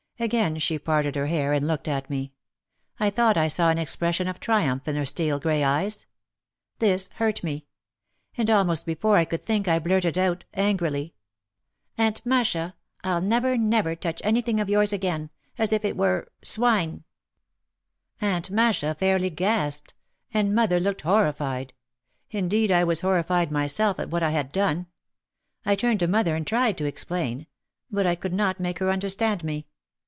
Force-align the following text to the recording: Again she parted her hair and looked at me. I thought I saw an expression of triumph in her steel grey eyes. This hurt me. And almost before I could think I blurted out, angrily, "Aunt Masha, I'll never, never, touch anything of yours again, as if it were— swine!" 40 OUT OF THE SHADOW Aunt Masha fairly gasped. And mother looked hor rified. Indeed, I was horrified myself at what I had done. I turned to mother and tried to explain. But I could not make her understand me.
Again 0.19 0.59
she 0.59 0.77
parted 0.77 1.15
her 1.15 1.25
hair 1.25 1.51
and 1.51 1.65
looked 1.65 1.87
at 1.87 2.07
me. 2.07 2.31
I 2.99 3.09
thought 3.09 3.37
I 3.37 3.47
saw 3.47 3.71
an 3.71 3.79
expression 3.79 4.27
of 4.27 4.39
triumph 4.39 4.87
in 4.87 4.95
her 4.95 5.03
steel 5.03 5.39
grey 5.39 5.63
eyes. 5.63 6.05
This 6.77 7.07
hurt 7.15 7.43
me. 7.43 7.65
And 8.37 8.47
almost 8.47 8.85
before 8.85 9.17
I 9.17 9.25
could 9.25 9.41
think 9.41 9.67
I 9.67 9.79
blurted 9.79 10.19
out, 10.19 10.43
angrily, 10.53 11.15
"Aunt 11.97 12.23
Masha, 12.23 12.75
I'll 13.03 13.23
never, 13.23 13.57
never, 13.57 13.95
touch 13.95 14.21
anything 14.23 14.59
of 14.59 14.69
yours 14.69 14.93
again, 14.93 15.31
as 15.57 15.73
if 15.73 15.83
it 15.83 15.97
were— 15.97 16.31
swine!" 16.43 16.99
40 16.99 16.99
OUT 16.99 17.01
OF 17.01 17.05
THE 17.07 18.25
SHADOW 18.25 18.35
Aunt 18.35 18.51
Masha 18.51 18.95
fairly 18.99 19.29
gasped. 19.31 19.93
And 20.31 20.53
mother 20.53 20.79
looked 20.79 21.01
hor 21.01 21.23
rified. 21.33 21.71
Indeed, 22.29 22.69
I 22.71 22.83
was 22.83 23.01
horrified 23.01 23.51
myself 23.51 23.99
at 23.99 24.11
what 24.11 24.21
I 24.21 24.29
had 24.29 24.51
done. 24.51 24.85
I 25.65 25.73
turned 25.75 25.99
to 26.01 26.07
mother 26.07 26.35
and 26.35 26.45
tried 26.45 26.77
to 26.77 26.85
explain. 26.85 27.47
But 27.89 28.05
I 28.05 28.13
could 28.13 28.33
not 28.33 28.59
make 28.59 28.77
her 28.77 28.91
understand 28.91 29.43
me. 29.43 29.65